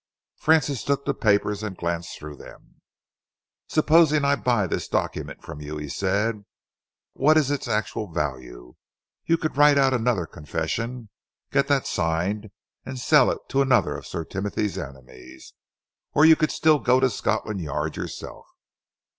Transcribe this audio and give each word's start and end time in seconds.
Francis 0.39 0.83
took 0.83 1.05
the 1.05 1.13
papers 1.13 1.61
and 1.61 1.77
glanced 1.77 2.19
them 2.19 2.35
through. 2.39 2.53
"Supposing 3.67 4.25
I 4.25 4.35
buy 4.35 4.65
this 4.65 4.87
document 4.87 5.43
from 5.43 5.61
you," 5.61 5.77
he 5.77 5.89
said, 5.89 6.43
"what 7.13 7.37
is 7.37 7.51
its 7.51 7.67
actual 7.67 8.11
value? 8.11 8.73
You 9.25 9.37
could 9.37 9.55
write 9.57 9.77
out 9.77 9.93
another 9.93 10.25
confession, 10.25 11.09
get 11.51 11.67
that 11.67 11.85
signed, 11.85 12.49
and 12.83 12.97
sell 12.97 13.29
it 13.29 13.47
to 13.49 13.61
another 13.61 13.95
of 13.95 14.07
Sir 14.07 14.23
Timothy's 14.25 14.75
enemies, 14.75 15.53
or 16.15 16.25
you 16.25 16.35
could 16.35 16.49
still 16.51 16.79
go 16.79 16.99
to 16.99 17.07
Scotland 17.07 17.61
Yard 17.61 17.95
yourself." 17.95 18.47